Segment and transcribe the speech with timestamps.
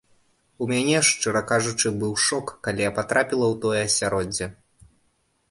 [0.65, 4.51] У мяне, шчыра кажучы, быў шок, калі я патрапіла ў тое асяроддзе.